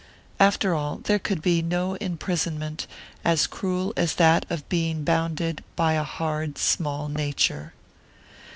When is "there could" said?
1.03-1.43